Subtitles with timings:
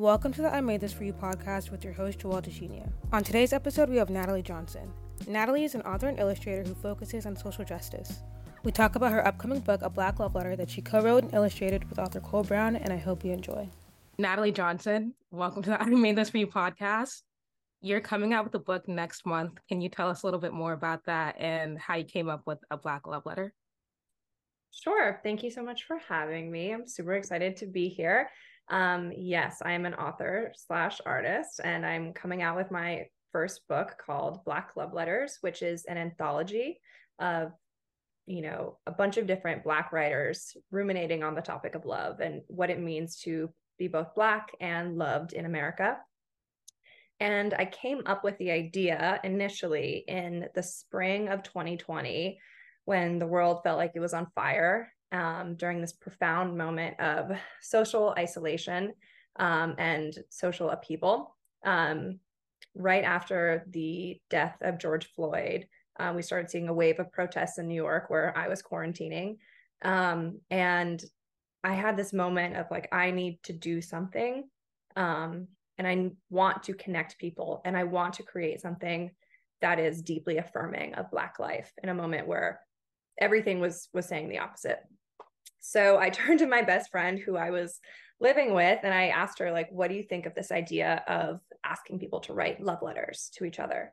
[0.00, 2.90] Welcome to the I Made This For You podcast with your host, Joelle Dzidzienyo.
[3.12, 4.90] On today's episode, we have Natalie Johnson.
[5.28, 8.22] Natalie is an author and illustrator who focuses on social justice.
[8.64, 11.34] We talk about her upcoming book, A Black Love Letter, that she co wrote and
[11.34, 13.68] illustrated with author Cole Brown, and I hope you enjoy.
[14.16, 17.20] Natalie Johnson, welcome to the I Made This For You podcast.
[17.82, 19.58] You're coming out with a book next month.
[19.68, 22.46] Can you tell us a little bit more about that and how you came up
[22.46, 23.52] with A Black Love Letter?
[24.70, 25.20] Sure.
[25.22, 26.72] Thank you so much for having me.
[26.72, 28.30] I'm super excited to be here.
[28.70, 33.66] Um, yes, I am an author slash artist, and I'm coming out with my first
[33.68, 36.80] book called Black Love Letters, which is an anthology
[37.18, 37.52] of
[38.26, 42.42] you know a bunch of different black writers ruminating on the topic of love and
[42.46, 45.98] what it means to be both black and loved in america.
[47.18, 52.38] And i came up with the idea initially in the spring of 2020
[52.84, 57.30] when the world felt like it was on fire um, during this profound moment of
[57.60, 58.92] social isolation
[59.36, 62.18] um, and social upheaval um,
[62.74, 65.66] right after the death of george floyd
[66.00, 69.36] um, we started seeing a wave of protests in New York where I was quarantining.
[69.82, 71.02] Um, and
[71.62, 74.48] I had this moment of like, I need to do something.
[74.96, 79.10] Um, and I want to connect people and I want to create something
[79.60, 82.60] that is deeply affirming of Black life in a moment where
[83.18, 84.80] everything was was saying the opposite.
[85.60, 87.80] So I turned to my best friend who I was
[88.20, 91.40] living with and I asked her like what do you think of this idea of
[91.64, 93.92] asking people to write love letters to each other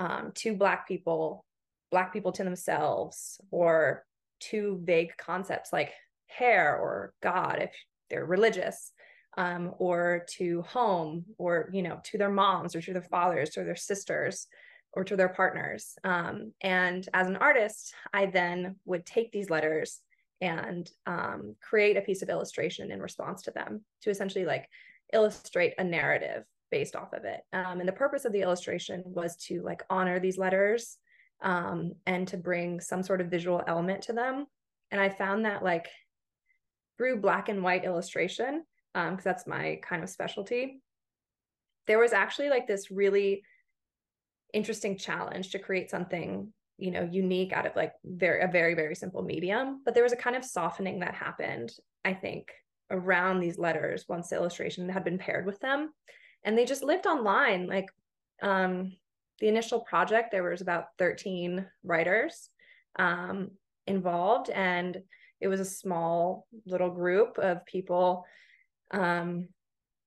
[0.00, 1.44] um, to black people
[1.90, 4.04] black people to themselves or
[4.40, 5.92] two vague concepts like
[6.26, 7.72] hair or god if
[8.10, 8.92] they're religious
[9.36, 13.64] um, or to home or you know to their moms or to their fathers or
[13.64, 14.48] their sisters
[14.94, 15.94] or to their partners?
[16.02, 20.00] Um, and as an artist i then would take these letters
[20.40, 24.68] and um, create a piece of illustration in response to them to essentially like
[25.12, 29.36] illustrate a narrative based off of it um, and the purpose of the illustration was
[29.36, 30.98] to like honor these letters
[31.42, 34.46] um, and to bring some sort of visual element to them.
[34.90, 35.88] And I found that like
[36.96, 38.64] through black and white illustration,
[38.94, 40.80] because um, that's my kind of specialty,
[41.86, 43.42] there was actually like this really
[44.52, 48.94] interesting challenge to create something you know unique out of like very a very very
[48.94, 51.70] simple medium but there was a kind of softening that happened
[52.04, 52.50] i think
[52.90, 55.90] around these letters once the illustration had been paired with them
[56.44, 57.88] and they just lived online like
[58.42, 58.92] um
[59.40, 62.50] the initial project, there was about 13 writers
[62.98, 63.50] um,
[63.86, 65.00] involved, and
[65.40, 68.24] it was a small little group of people,
[68.90, 69.48] um,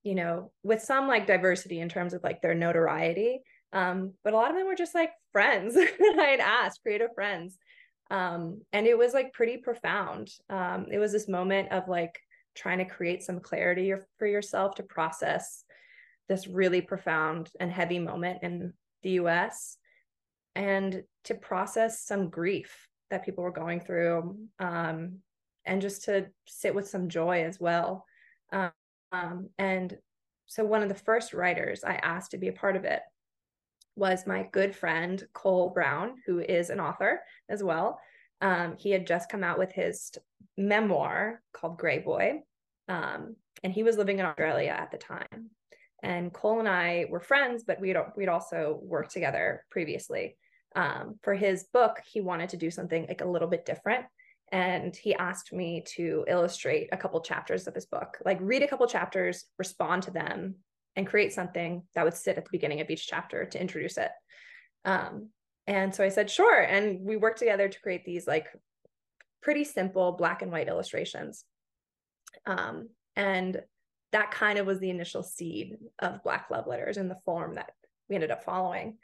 [0.03, 3.41] you know, with some like diversity in terms of like their notoriety.
[3.73, 7.13] Um, but a lot of them were just like friends that I had asked, creative
[7.13, 7.57] friends.
[8.09, 10.29] Um, and it was like pretty profound.
[10.49, 12.19] Um, it was this moment of like
[12.55, 15.63] trying to create some clarity for yourself to process
[16.27, 18.73] this really profound and heavy moment in
[19.03, 19.77] the US
[20.55, 25.19] and to process some grief that people were going through um,
[25.65, 28.05] and just to sit with some joy as well.
[28.51, 29.97] Um, and
[30.47, 33.01] so, one of the first writers I asked to be a part of it
[33.96, 38.00] was my good friend Cole Brown, who is an author as well.
[38.41, 40.12] Um, he had just come out with his
[40.57, 42.40] memoir called Greyboy,
[42.88, 45.51] um, and he was living in Australia at the time.
[46.03, 50.35] And Cole and I were friends, but we'd we'd also worked together previously.
[50.75, 54.06] Um, for his book, he wanted to do something like a little bit different,
[54.51, 58.68] and he asked me to illustrate a couple chapters of his book, like read a
[58.68, 60.56] couple chapters, respond to them,
[60.96, 64.12] and create something that would sit at the beginning of each chapter to introduce it.
[64.85, 65.29] Um,
[65.68, 66.62] and so I said, sure.
[66.62, 68.47] And we worked together to create these like
[69.41, 71.46] pretty simple black and white illustrations.
[72.46, 73.62] Um, and
[74.12, 77.72] that kind of was the initial seed of Black Love Letters in the form that
[78.09, 78.97] we ended up following.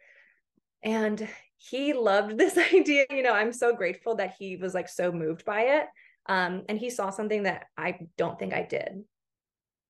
[0.84, 1.28] And
[1.58, 3.06] he loved this idea.
[3.10, 5.86] You know, I'm so grateful that he was like so moved by it.
[6.28, 9.04] Um, and he saw something that I don't think I did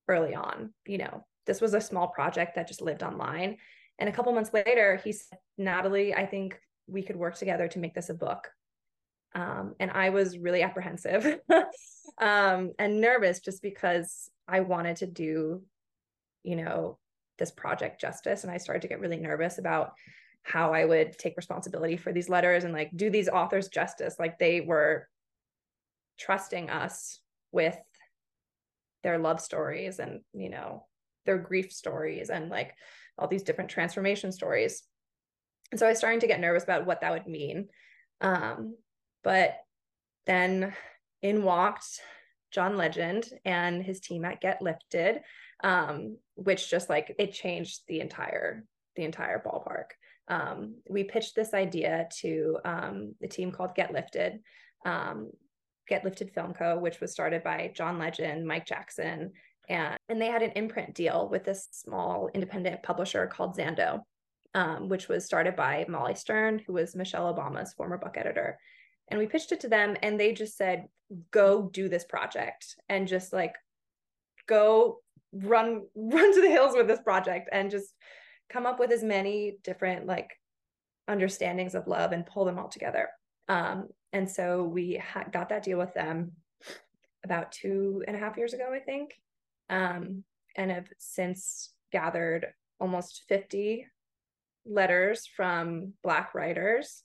[0.06, 0.72] early on.
[0.86, 3.56] You know, this was a small project that just lived online.
[3.98, 6.56] And a couple months later, he said, Natalie, I think
[6.86, 8.48] we could work together to make this a book.
[9.34, 11.40] Um, and I was really apprehensive
[12.18, 15.62] um, and nervous just because I wanted to do,
[16.44, 16.98] you know,
[17.38, 18.44] this project justice.
[18.44, 19.92] And I started to get really nervous about
[20.42, 24.16] how I would take responsibility for these letters and like do these authors justice.
[24.18, 25.08] Like they were
[26.18, 27.20] trusting us
[27.52, 27.76] with
[29.02, 30.86] their love stories and, you know,
[31.28, 32.74] their grief stories and like
[33.18, 34.82] all these different transformation stories.
[35.70, 37.68] And so I was starting to get nervous about what that would mean.
[38.22, 38.76] Um,
[39.22, 39.58] but
[40.26, 40.72] then
[41.20, 42.00] in walked
[42.50, 45.20] John Legend and his team at Get Lifted,
[45.62, 48.64] um, which just like it changed the entire
[48.96, 49.90] the entire ballpark.
[50.28, 54.40] Um, we pitched this idea to um, the team called Get Lifted,
[54.86, 55.30] um,
[55.86, 59.32] Get Lifted Film Co., which was started by John Legend, Mike Jackson,
[59.68, 64.00] and and they had an imprint deal with this small independent publisher called Zando,
[64.54, 68.58] um, which was started by Molly Stern, who was Michelle Obama's former book editor.
[69.08, 70.88] And we pitched it to them, and they just said,
[71.30, 73.54] "Go do this project," and just like
[74.46, 75.00] go
[75.32, 77.94] run run to the hills with this project, and just
[78.48, 80.30] come up with as many different like
[81.06, 83.08] understandings of love and pull them all together.
[83.48, 86.32] Um, and so we ha- got that deal with them
[87.24, 89.14] about two and a half years ago, I think,
[89.68, 90.24] um,
[90.56, 92.48] and have since gathered
[92.80, 93.86] almost 50
[94.66, 97.02] letters from Black writers.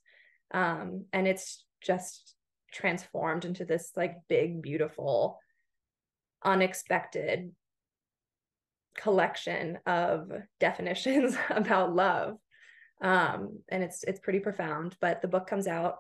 [0.54, 2.36] Um, and it's just
[2.72, 5.40] transformed into this like big, beautiful,
[6.44, 7.52] unexpected
[8.98, 12.38] collection of definitions about love.
[13.02, 14.96] Um, and it's it's pretty profound.
[15.02, 15.98] But the book comes out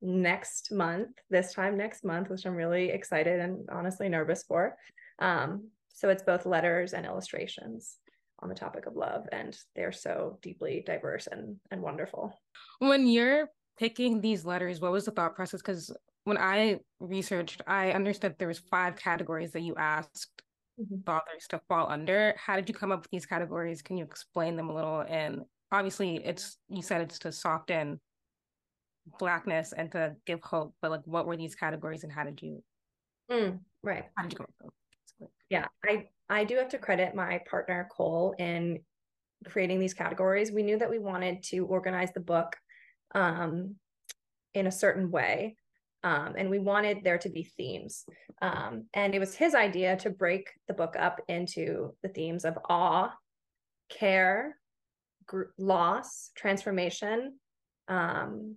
[0.00, 4.76] next month, this time next month, which I'm really excited and honestly nervous for.
[5.18, 7.96] Um, so it's both letters and illustrations
[8.40, 12.38] on the topic of love, and they're so deeply diverse and and wonderful.
[12.80, 13.48] When you're
[13.78, 15.62] picking these letters, what was the thought process?
[15.62, 20.42] Because when I researched, I understood there was five categories that you asked
[20.80, 21.08] mm-hmm.
[21.08, 22.34] authors to fall under.
[22.36, 23.82] How did you come up with these categories?
[23.82, 25.00] Can you explain them a little?
[25.08, 28.00] And obviously, it's you said it's to soften
[29.18, 32.64] blackness and to give hope, but like, what were these categories, and how did you?
[33.30, 34.06] Mm, right.
[34.16, 34.72] How did you come up with them?
[35.50, 38.80] Yeah, I I do have to credit my partner Cole in
[39.46, 40.50] creating these categories.
[40.50, 42.56] We knew that we wanted to organize the book
[43.14, 43.76] um,
[44.54, 45.56] in a certain way.
[46.02, 48.04] Um, and we wanted there to be themes.
[48.42, 52.58] Um, and it was his idea to break the book up into the themes of
[52.68, 53.10] awe,
[53.88, 54.58] care,
[55.26, 57.38] gr- loss, transformation.
[57.88, 58.56] Um,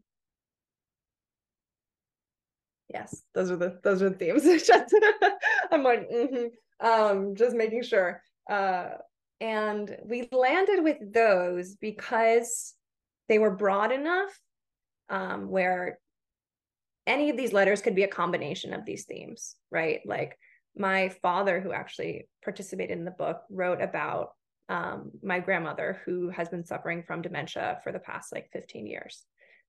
[2.93, 4.43] yes, those are the those are the themes.
[4.67, 4.93] just,
[5.71, 6.85] I'm like, mm-hmm.
[6.85, 8.21] um, just making sure.
[8.49, 8.89] Uh,
[9.39, 12.73] and we landed with those because
[13.29, 14.37] they were broad enough
[15.09, 15.99] um, where
[17.05, 20.01] any of these letters could be a combination of these themes, right?
[20.05, 20.37] Like
[20.75, 24.31] my father, who actually participated in the book, wrote about
[24.69, 29.23] um, my grandmother who has been suffering from dementia for the past like 15 years.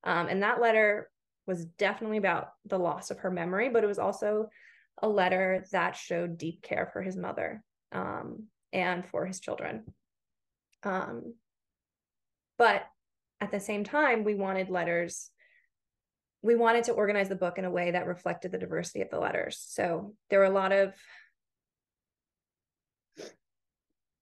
[0.04, 1.08] Um, and that letter
[1.48, 4.48] was definitely about the loss of her memory, but it was also
[5.02, 9.84] a letter that showed deep care for his mother um, and for his children.
[10.82, 11.34] Um,
[12.58, 12.84] but
[13.40, 15.30] at the same time, we wanted letters
[16.40, 19.18] we wanted to organize the book in a way that reflected the diversity of the
[19.18, 19.60] letters.
[19.68, 20.94] So there were a lot of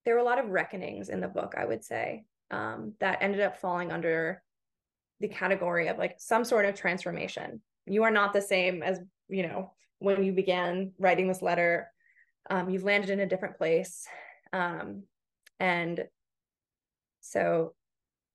[0.05, 3.41] there were a lot of reckonings in the book, I would say, um, that ended
[3.41, 4.43] up falling under
[5.21, 7.61] the category of like some sort of transformation.
[7.87, 11.91] You are not the same as you know when you began writing this letter.
[12.49, 14.07] Um, you've landed in a different place,
[14.53, 15.03] um,
[15.59, 16.05] and
[17.21, 17.75] so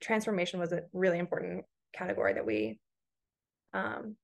[0.02, 2.80] transformation was a really important category that we
[3.74, 4.16] um,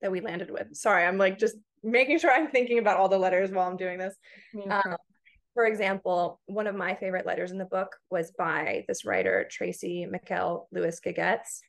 [0.00, 0.74] that we landed with.
[0.74, 3.98] Sorry, I'm like just making sure I'm thinking about all the letters while I'm doing
[3.98, 4.14] this.
[4.70, 4.96] Um,
[5.54, 10.06] for example, one of my favorite letters in the book was by this writer, Tracy
[10.06, 11.60] McKell Lewis Gagetz.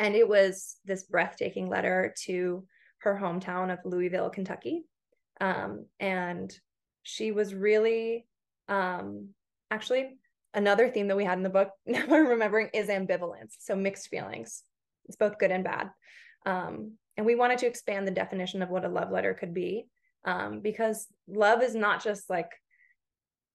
[0.00, 2.64] And it was this breathtaking letter to
[3.02, 4.82] her hometown of Louisville, Kentucky.
[5.42, 6.52] Um, and
[7.02, 8.26] she was really,
[8.68, 9.28] um,
[9.70, 10.18] actually,
[10.54, 13.54] another theme that we had in the book, now I'm remembering, is ambivalence.
[13.58, 14.62] So mixed feelings.
[15.06, 15.90] It's both good and bad.
[16.46, 19.86] Um, and we wanted to expand the definition of what a love letter could be
[20.24, 22.50] um, because love is not just like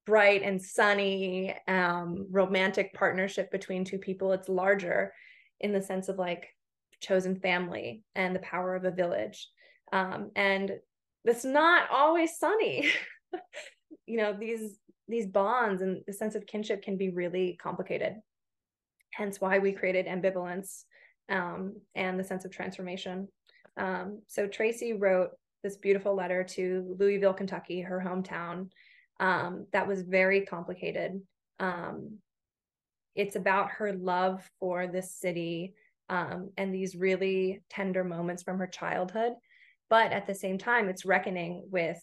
[0.05, 4.31] bright and sunny um, romantic partnership between two people.
[4.31, 5.11] It's larger
[5.59, 6.49] in the sense of like
[7.01, 9.47] chosen family and the power of a village.
[9.91, 10.71] Um, and
[11.23, 12.89] it's not always sunny.
[14.05, 18.15] you know, these these bonds and the sense of kinship can be really complicated.
[19.11, 20.83] Hence why we created ambivalence
[21.29, 23.27] um, and the sense of transformation.
[23.77, 25.29] Um, so Tracy wrote
[25.63, 28.69] this beautiful letter to Louisville, Kentucky, her hometown,
[29.19, 31.21] um, that was very complicated.
[31.59, 32.17] Um,
[33.15, 35.73] it's about her love for this city
[36.09, 39.33] um, and these really tender moments from her childhood.
[39.89, 41.99] But at the same time, it's reckoning with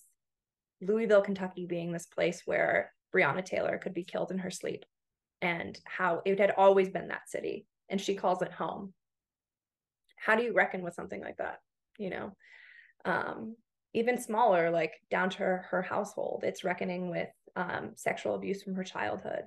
[0.80, 4.84] Louisville, Kentucky being this place where Breonna Taylor could be killed in her sleep
[5.40, 7.66] and how it had always been that city.
[7.88, 8.94] And she calls it home
[10.16, 11.58] how do you reckon with something like that
[11.98, 12.32] you know
[13.04, 13.56] um
[13.92, 18.74] even smaller like down to her, her household it's reckoning with um, sexual abuse from
[18.74, 19.44] her childhood,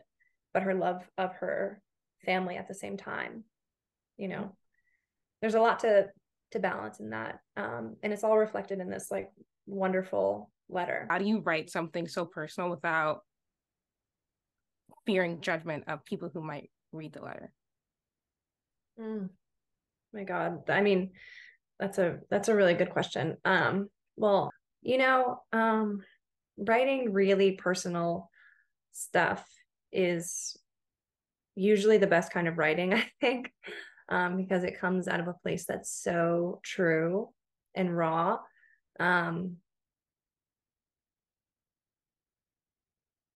[0.55, 1.81] but her love of her
[2.25, 3.43] family at the same time.
[4.17, 4.55] You know,
[5.41, 6.07] there's a lot to
[6.51, 9.29] to balance in that, um, and it's all reflected in this like
[9.67, 11.07] wonderful letter.
[11.09, 13.19] How do you write something so personal without
[15.05, 17.51] fearing judgment of people who might read the letter?
[18.97, 19.29] Mm.
[20.13, 21.11] My God, I mean,
[21.81, 23.35] that's a that's a really good question.
[23.43, 25.99] Um, well, you know, um,
[26.57, 28.29] writing really personal
[28.93, 29.45] stuff
[29.91, 30.57] is
[31.55, 33.51] usually the best kind of writing, I think,
[34.09, 37.29] um, because it comes out of a place that's so true
[37.75, 38.39] and raw.
[38.99, 39.57] Um,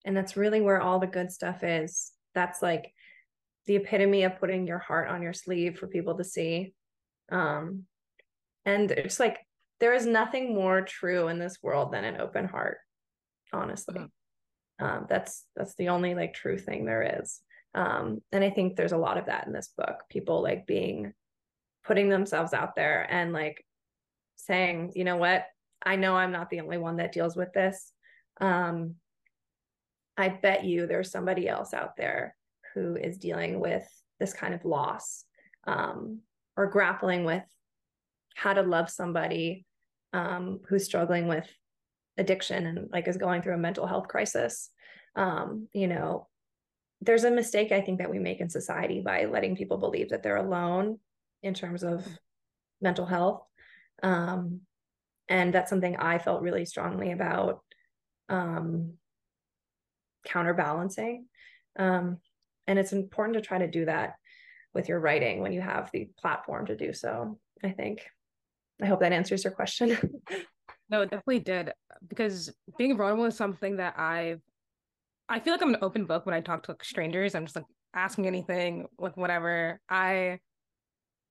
[0.05, 2.11] and that's really where all the good stuff is.
[2.33, 2.93] That's like
[3.65, 6.73] the epitome of putting your heart on your sleeve for people to see.
[7.31, 7.85] Um,
[8.65, 9.39] and it's like
[9.79, 12.77] there is nothing more true in this world than an open heart
[13.51, 14.05] honestly mm-hmm.
[14.79, 17.41] Um, that's that's the only like true thing there is.
[17.75, 21.13] Um, and i think there's a lot of that in this book people like being
[21.85, 23.63] putting themselves out there and like
[24.37, 25.45] saying you know what?
[25.85, 27.91] I know i'm not the only one that deals with this.
[28.41, 28.95] Um,
[30.17, 32.35] i bet you there's somebody else out there
[32.73, 33.87] who is dealing with
[34.19, 35.25] this kind of loss
[35.67, 36.19] um,
[36.57, 37.43] or grappling with
[38.35, 39.65] how to love somebody
[40.13, 41.47] um, who's struggling with
[42.19, 44.69] addiction and like is going through a mental health crisis
[45.15, 46.27] um, you know
[47.01, 50.21] there's a mistake i think that we make in society by letting people believe that
[50.21, 50.99] they're alone
[51.41, 52.05] in terms of
[52.81, 53.41] mental health
[54.03, 54.61] um,
[55.29, 57.61] and that's something i felt really strongly about
[58.27, 58.93] um,
[60.25, 61.25] counterbalancing
[61.77, 62.17] um,
[62.67, 64.15] and it's important to try to do that
[64.73, 68.01] with your writing when you have the platform to do so i think
[68.81, 69.97] I hope that answers your question.
[70.89, 71.71] no, it definitely did.
[72.07, 74.41] Because being vulnerable is something that I've
[75.29, 77.35] I feel like I'm an open book when I talk to like, strangers.
[77.35, 79.79] I'm just like asking anything, like whatever.
[79.89, 80.39] I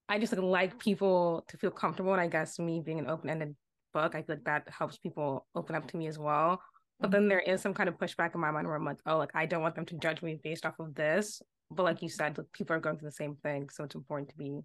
[0.09, 2.13] I just like, like people to feel comfortable.
[2.13, 3.57] And I guess me being an open-ended
[3.93, 6.61] book, I feel like that helps people open up to me as well.
[7.01, 9.19] But then there is some kind of pushback in my mind where I'm like, oh,
[9.19, 11.43] like I don't want them to judge me based off of this.
[11.71, 13.69] But like you said, like, people are going through the same thing.
[13.71, 14.61] So it's important to be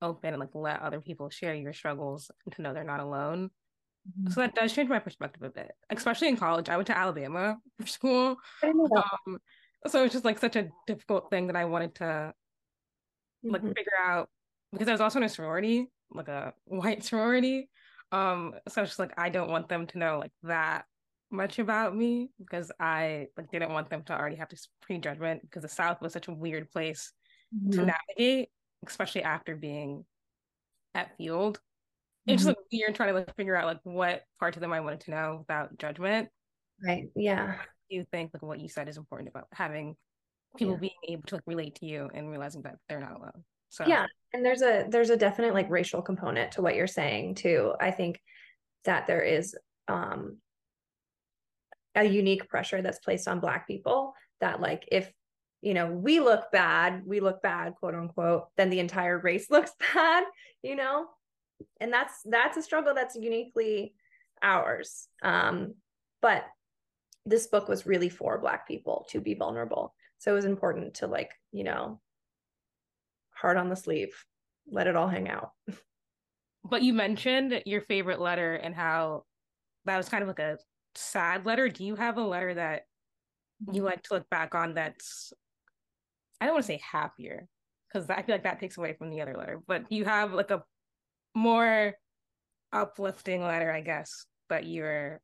[0.00, 3.50] open and like let other people share your struggles and to know they're not alone.
[4.08, 4.30] Mm-hmm.
[4.30, 6.68] So that does change my perspective a bit, especially in college.
[6.68, 8.36] I went to Alabama for school.
[8.62, 9.38] Um,
[9.86, 12.32] so it's just like such a difficult thing that I wanted to
[13.44, 13.68] like mm-hmm.
[13.68, 14.28] figure out
[14.72, 17.68] because I was also in a sorority, like a white sorority.
[18.10, 20.84] Um, so it's just like I don't want them to know like that
[21.30, 25.62] much about me because I like didn't want them to already have this prejudgment because
[25.62, 27.12] the South was such a weird place
[27.54, 27.70] mm-hmm.
[27.72, 28.48] to navigate
[28.86, 30.04] especially after being
[30.94, 31.60] at field.
[32.28, 32.34] Mm-hmm.
[32.34, 34.80] It's just like weird trying to like figure out like what parts of them I
[34.80, 36.28] wanted to know without judgment.
[36.84, 37.08] Right.
[37.16, 37.54] Yeah.
[37.88, 39.96] Do you think like what you said is important about having
[40.56, 40.80] people yeah.
[40.80, 43.44] being able to like relate to you and realizing that they're not alone.
[43.70, 47.34] So yeah, and there's a there's a definite like racial component to what you're saying
[47.34, 47.74] too.
[47.80, 48.20] I think
[48.84, 49.54] that there is
[49.88, 50.38] um
[51.94, 55.10] a unique pressure that's placed on black people that like if
[55.60, 59.72] you know, we look bad, we look bad, quote unquote, then the entire race looks
[59.94, 60.24] bad,
[60.62, 61.06] you know?
[61.80, 63.94] And that's that's a struggle that's uniquely
[64.42, 65.08] ours.
[65.22, 65.74] Um,
[66.22, 66.44] but
[67.26, 69.94] this book was really for black people to be vulnerable.
[70.18, 72.00] So it was important to like, you know,
[73.30, 74.14] heart on the sleeve,
[74.70, 75.52] let it all hang out.
[76.64, 79.24] But you mentioned your favorite letter and how
[79.86, 80.58] that was kind of like a
[80.94, 81.68] sad letter.
[81.68, 82.82] Do you have a letter that
[83.72, 85.32] you like to look back on that's
[86.40, 87.46] I don't want to say happier
[87.88, 90.50] because I feel like that takes away from the other letter, but you have like
[90.50, 90.62] a
[91.38, 91.94] more
[92.72, 95.20] uplifting letter, I guess, that you're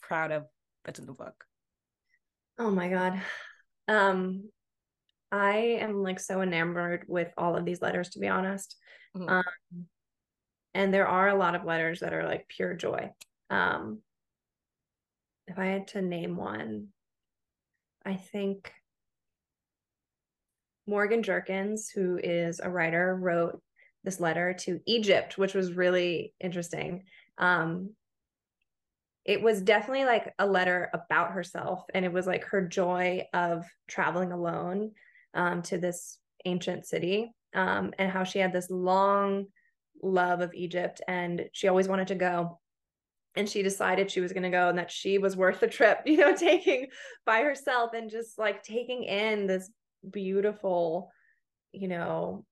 [0.00, 0.44] proud of
[0.84, 1.44] that's in the book.
[2.58, 3.20] Oh my God.
[3.88, 4.48] Um,
[5.32, 8.76] I am like so enamored with all of these letters, to be honest.
[9.16, 9.28] Mm-hmm.
[9.28, 9.86] Um,
[10.72, 13.10] and there are a lot of letters that are like pure joy.
[13.50, 14.00] Um,
[15.48, 16.88] if I had to name one,
[18.04, 18.72] I think
[20.86, 23.60] Morgan Jerkins, who is a writer, wrote
[24.06, 27.02] this letter to Egypt, which was really interesting.
[27.36, 27.90] Um,
[29.24, 33.66] it was definitely like a letter about herself, and it was like her joy of
[33.88, 34.92] traveling alone
[35.34, 39.46] um, to this ancient city, um, and how she had this long
[40.00, 42.60] love of Egypt, and she always wanted to go.
[43.34, 46.02] And she decided she was going to go and that she was worth the trip,
[46.06, 46.86] you know, taking
[47.26, 49.68] by herself and just like taking in this
[50.10, 51.10] beautiful,
[51.72, 52.46] you know,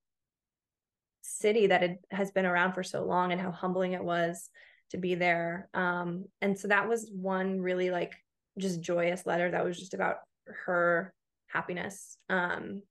[1.25, 4.51] city that it has been around for so long and how humbling it was
[4.91, 5.69] to be there.
[5.75, 8.15] Um, and so that was one really like
[8.59, 10.19] just joyous letter that was just about
[10.67, 11.13] her
[11.47, 12.19] happiness.
[12.29, 12.83] Um,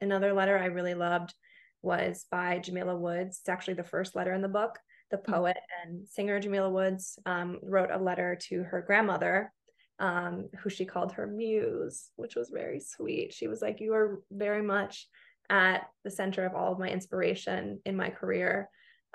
[0.00, 1.34] another letter I really loved
[1.82, 3.40] was by Jamila Woods.
[3.40, 4.78] It's actually the first letter in the book.
[5.10, 5.24] The mm.
[5.24, 9.52] poet and singer Jamila Woods um, wrote a letter to her grandmother,
[9.98, 13.34] um, who she called her muse, which was very sweet.
[13.34, 15.08] She was like, You are very much
[15.50, 18.68] at the center of all of my inspiration in my career,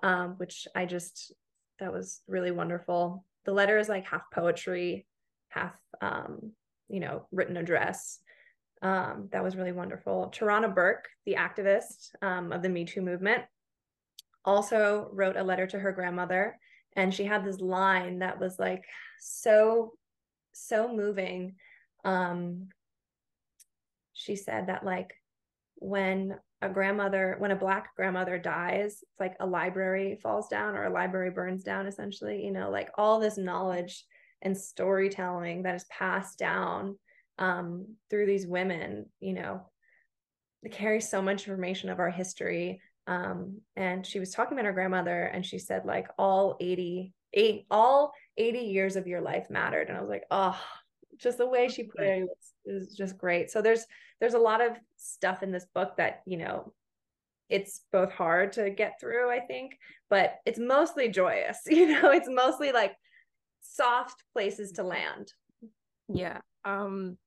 [0.03, 1.33] um, which I just,
[1.79, 3.25] that was really wonderful.
[3.45, 5.05] The letter is like half poetry,
[5.49, 6.51] half, um,
[6.87, 8.19] you know, written address.
[8.81, 10.31] Um, that was really wonderful.
[10.33, 13.43] Tarana Burke, the activist um, of the Me Too movement,
[14.45, 16.57] also wrote a letter to her grandmother.
[16.95, 18.83] And she had this line that was like
[19.19, 19.93] so,
[20.53, 21.55] so moving.
[22.05, 22.69] Um,
[24.13, 25.13] she said that, like,
[25.79, 30.85] when a grandmother, when a Black grandmother dies, it's like a library falls down or
[30.85, 34.05] a library burns down, essentially, you know, like all this knowledge
[34.41, 36.97] and storytelling that is passed down
[37.37, 39.61] um, through these women, you know,
[40.61, 42.81] they carry so much information of our history.
[43.07, 47.65] Um, and she was talking about her grandmother, and she said, like, all 80, eight,
[47.71, 49.87] all 80 years of your life mattered.
[49.87, 50.59] And I was like, oh,
[51.17, 52.27] just the way she put it
[52.65, 53.49] is just great.
[53.49, 53.85] So there's
[54.19, 56.73] there's a lot of stuff in this book that, you know,
[57.49, 59.77] it's both hard to get through, I think,
[60.09, 61.59] but it's mostly joyous.
[61.69, 62.95] You know, it's mostly like
[63.61, 65.33] soft places to land.
[66.07, 66.39] Yeah.
[66.65, 67.17] Um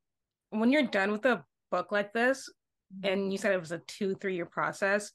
[0.51, 2.51] when you're done with a book like this,
[3.03, 5.13] and you said it was a two, three year process,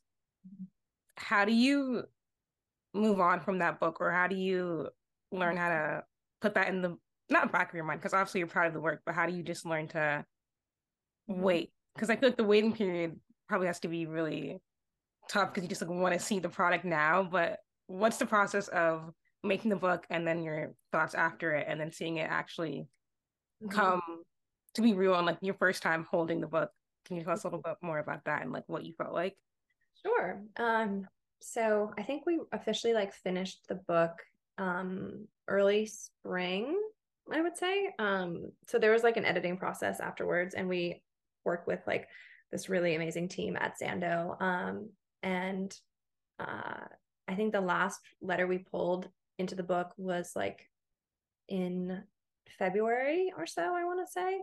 [1.16, 2.04] how do you
[2.94, 4.88] move on from that book or how do you
[5.32, 6.04] learn how to
[6.42, 6.98] put that in the
[7.30, 9.34] not back of your mind because obviously you're proud of the work but how do
[9.34, 10.24] you just learn to
[11.28, 14.60] wait because i feel like the waiting period probably has to be really
[15.30, 18.68] tough because you just like want to see the product now but what's the process
[18.70, 19.12] of
[19.44, 22.88] making the book and then your thoughts after it and then seeing it actually
[23.64, 23.70] mm-hmm.
[23.70, 24.02] come
[24.74, 26.70] to be real on like your first time holding the book.
[27.06, 29.14] Can you tell us a little bit more about that and like what you felt
[29.14, 29.36] like?
[30.06, 30.42] Sure.
[30.58, 31.08] Um,
[31.42, 34.14] so I think we officially like finished the book
[34.60, 36.80] um early spring,
[37.32, 37.94] I would say.
[38.00, 41.02] Um, so there was like an editing process afterwards, and we
[41.48, 42.08] worked with like
[42.52, 44.40] this really amazing team at Zando.
[44.40, 44.90] Um,
[45.24, 45.76] and
[46.40, 46.86] uh
[47.28, 50.60] I think the last letter we pulled into the book was like
[51.50, 52.04] in
[52.58, 54.40] February or so, I want to say.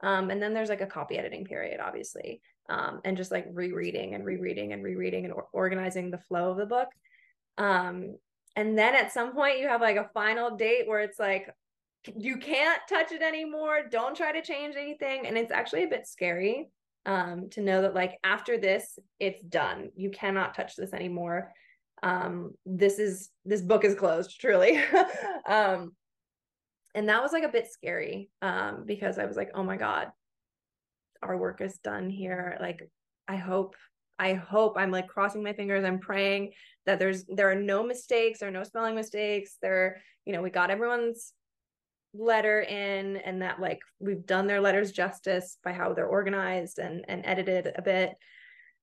[0.00, 4.14] Um, and then there's like a copy editing period, obviously, um, and just like rereading
[4.14, 6.88] and rereading and rereading and or- organizing the flow of the book.
[7.56, 8.16] Um,
[8.54, 11.52] and then at some point, you have like a final date where it's like,
[12.16, 13.82] you can't touch it anymore.
[13.90, 15.26] Don't try to change anything.
[15.26, 16.68] And it's actually a bit scary
[17.06, 19.90] um, to know that, like, after this, it's done.
[19.96, 21.52] You cannot touch this anymore.
[22.02, 24.80] Um, this is, this book is closed, truly.
[25.48, 25.92] um,
[26.94, 30.08] and that was like a bit scary um, because I was like, oh my God,
[31.22, 32.56] our work is done here.
[32.60, 32.88] Like,
[33.26, 33.76] I hope,
[34.18, 35.84] I hope I'm like crossing my fingers.
[35.84, 36.52] I'm praying
[36.86, 39.56] that there's, there are no mistakes, there are no spelling mistakes.
[39.60, 41.32] There, you know, we got everyone's
[42.14, 47.04] letter in and that like we've done their letters justice by how they're organized and,
[47.08, 48.14] and edited a bit.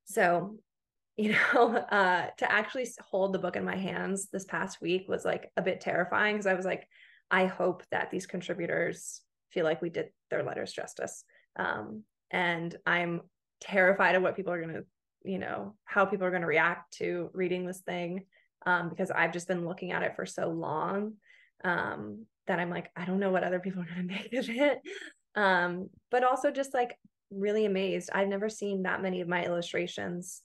[0.05, 0.57] So,
[1.17, 5.23] you know, uh, to actually hold the book in my hands this past week was
[5.23, 6.87] like a bit terrifying because I was like,
[7.31, 11.23] I hope that these contributors feel like we did their letters justice.
[11.55, 13.21] Um, and I'm
[13.61, 14.83] terrified of what people are going to,
[15.23, 18.25] you know, how people are going to react to reading this thing
[18.65, 21.13] um, because I've just been looking at it for so long
[21.63, 24.49] um, that I'm like, I don't know what other people are going to make of
[24.49, 24.79] it.
[25.35, 26.97] Um, but also just like
[27.31, 28.09] really amazed.
[28.13, 30.41] I've never seen that many of my illustrations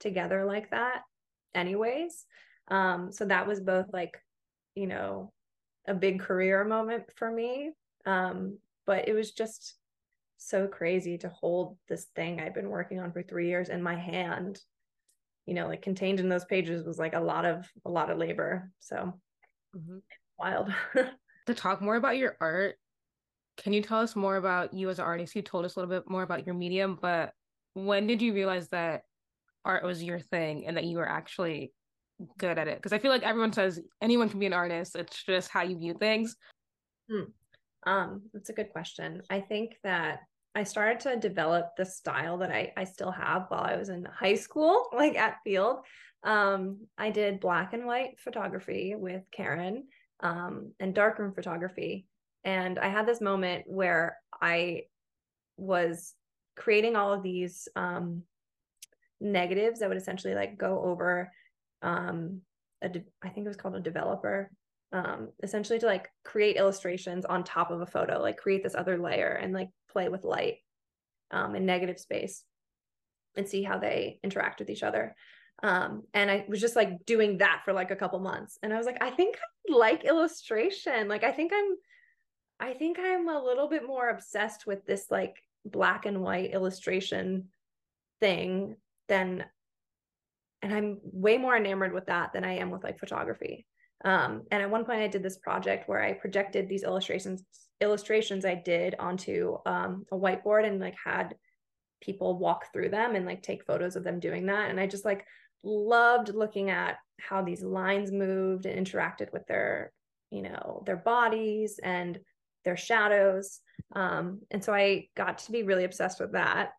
[0.00, 1.02] together like that,
[1.54, 2.24] anyways.
[2.68, 4.18] Um, so that was both like,
[4.74, 5.32] you know,
[5.86, 7.70] a big career moment for me.
[8.06, 9.76] Um, but it was just
[10.38, 13.94] so crazy to hold this thing I've been working on for three years in my
[13.94, 14.60] hand.
[15.46, 18.18] You know, like contained in those pages was like a lot of a lot of
[18.18, 18.70] labor.
[18.80, 19.18] So
[19.76, 19.98] mm-hmm.
[20.38, 20.72] wild.
[21.46, 22.76] to talk more about your art,
[23.56, 25.34] can you tell us more about you as an artist?
[25.34, 27.32] You told us a little bit more about your medium, but
[27.74, 29.02] when did you realize that
[29.64, 31.72] art was your thing and that you were actually
[32.38, 34.96] good at it because I feel like everyone says anyone can be an artist.
[34.96, 36.36] It's just how you view things.
[37.10, 37.24] Hmm.
[37.84, 39.22] Um, that's a good question.
[39.28, 40.20] I think that
[40.54, 44.04] I started to develop the style that I I still have while I was in
[44.04, 45.78] high school, like at Field.
[46.24, 49.84] Um, I did black and white photography with Karen
[50.22, 52.06] um, and darkroom photography,
[52.44, 54.84] and I had this moment where I
[55.56, 56.14] was
[56.56, 58.22] creating all of these um,
[59.20, 61.30] negatives that would essentially like go over
[61.82, 62.40] um,
[62.82, 64.50] a de- I think it was called a developer
[64.92, 68.98] um, essentially to like create illustrations on top of a photo, like create this other
[68.98, 70.56] layer and like play with light
[71.30, 72.44] um, and negative space
[73.36, 75.14] and see how they interact with each other.
[75.62, 78.58] Um, and I was just like doing that for like a couple months.
[78.62, 81.08] And I was like, I think I like illustration.
[81.08, 81.76] Like, I think I'm,
[82.58, 87.48] I think I'm a little bit more obsessed with this like black and white illustration
[88.20, 88.76] thing
[89.08, 89.44] than,
[90.62, 93.66] and I'm way more enamored with that than I am with like photography.
[94.04, 97.44] Um, and at one point I did this project where I projected these illustrations
[97.80, 101.34] illustrations I did onto um, a whiteboard and like had
[102.00, 104.70] people walk through them and like take photos of them doing that.
[104.70, 105.26] And I just like
[105.62, 109.92] loved looking at how these lines moved and interacted with their,
[110.30, 112.18] you know, their bodies and
[112.64, 113.60] their shadows.
[113.94, 116.70] Um, and so I got to be really obsessed with that.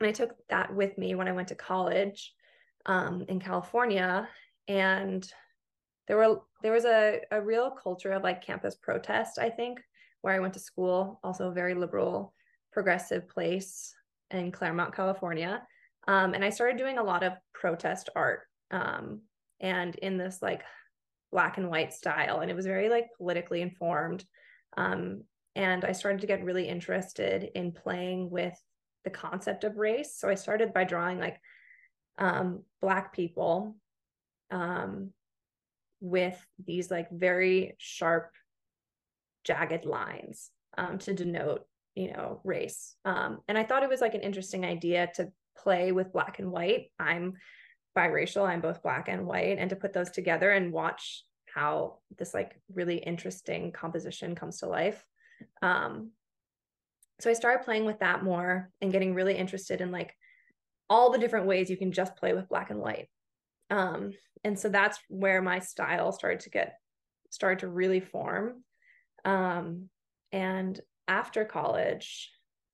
[0.00, 2.32] And I took that with me when I went to college
[2.86, 4.28] um, in California.
[4.66, 5.30] And
[6.08, 9.80] there were there was a, a real culture of like campus protest, I think,
[10.22, 12.34] where I went to school, also a very liberal,
[12.72, 13.94] progressive place
[14.30, 15.62] in Claremont, California.
[16.08, 19.20] Um, and I started doing a lot of protest art um,
[19.60, 20.62] and in this like
[21.32, 22.40] black and white style.
[22.40, 24.24] And it was very like politically informed.
[24.76, 28.54] Um, and I started to get really interested in playing with
[29.04, 30.16] the concept of race.
[30.16, 31.38] So I started by drawing like
[32.18, 33.76] um, black people
[34.50, 35.12] um,
[36.00, 38.32] with these like very sharp,
[39.44, 44.14] jagged lines um, to denote you know race um, and i thought it was like
[44.14, 45.30] an interesting idea to
[45.62, 46.90] play with black and white.
[46.98, 47.34] I'm
[47.96, 52.32] biracial i'm both black and white and to put those together and watch how this
[52.32, 55.04] like really interesting composition comes to life.
[55.62, 56.12] Um,
[57.18, 60.14] so i started playing with that more and getting really interested in like
[60.88, 63.08] all the different ways you can just play with black and white.
[63.70, 66.74] Um, and so that's where my style started to get
[67.30, 68.64] started to really form.
[69.24, 69.88] Um,
[70.32, 72.30] and after college,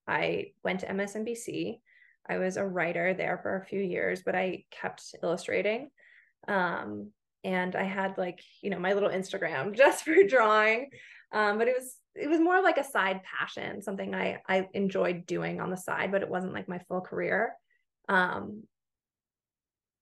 [0.07, 1.81] I went to MSNBC.
[2.29, 5.91] I was a writer there for a few years, but I kept illustrating.
[6.49, 7.11] Um,
[7.45, 10.91] and I had like, you know, my little Instagram just for drawing.
[11.33, 15.27] Um, but it was it was more like a side passion, something I I enjoyed
[15.27, 17.53] doing on the side, but it wasn't like my full career.
[18.09, 18.63] Um,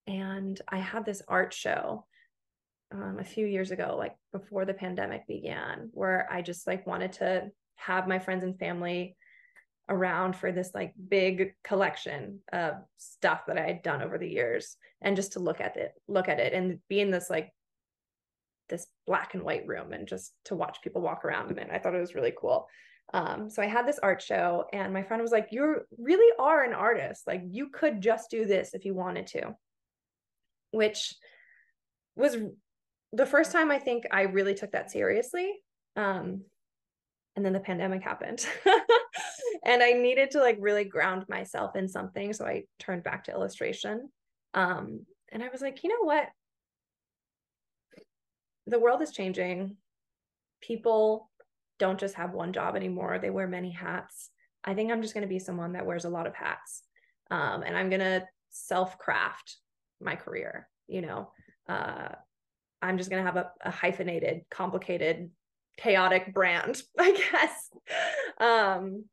[0.07, 2.07] and I had this art show
[2.93, 7.15] um, a few years ago, like before the pandemic began, where I just like wanted
[7.15, 9.17] to have my friends and family
[9.89, 14.77] around for this like big collection of stuff that I had done over the years
[15.03, 17.53] and just to look at it look at it and be in this like
[18.69, 21.69] this black and white room and just to watch people walk around in it.
[21.73, 22.67] I thought it was really cool.
[23.13, 26.65] Um, so I had this art show and my friend was like, You really are
[26.65, 27.27] an artist.
[27.27, 29.55] Like you could just do this if you wanted to,
[30.71, 31.15] which
[32.17, 32.37] was
[33.13, 35.53] the first time I think I really took that seriously.
[35.97, 36.43] Um,
[37.37, 38.47] and then the pandemic happened
[39.65, 43.33] and i needed to like really ground myself in something so i turned back to
[43.33, 44.09] illustration.
[44.55, 46.29] Um and i was like you know what?
[48.67, 49.77] The world is changing.
[50.63, 51.31] People
[51.79, 53.19] don't just have one job anymore.
[53.19, 54.31] They wear many hats.
[54.65, 56.83] I think i'm just going to be someone that wears a lot of hats
[57.31, 59.59] um and i'm going to self craft
[60.01, 61.31] my career you know?
[61.69, 62.09] Uh
[62.81, 65.31] i'm just going to have a, a hyphenated complicated
[65.77, 67.71] chaotic brand, I guess.
[68.39, 69.05] Um,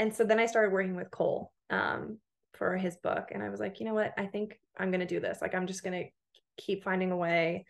[0.00, 2.16] and so then I started working with Cole um,
[2.54, 3.28] for his book.
[3.32, 4.14] And I was like, you know what?
[4.16, 5.42] I think I'm going to do this.
[5.42, 6.10] Like, I'm just going to
[6.56, 7.66] keep finding a way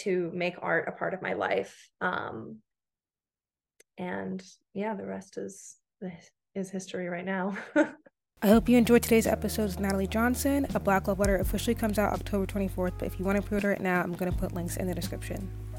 [0.00, 1.88] to make art a part of my life.
[2.00, 2.58] Um,
[3.98, 4.42] and
[4.74, 5.76] yeah, the rest is
[6.56, 7.56] is history right now.
[8.42, 10.66] I hope you enjoyed today's episode with Natalie Johnson.
[10.74, 13.70] A Black Love Letter officially comes out October 24th, but if you want to pre-order
[13.70, 15.71] it now, I'm going to put links in the description.